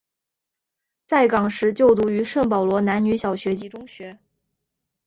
[1.05, 4.17] 在港时就读于圣保罗男女小学及中学。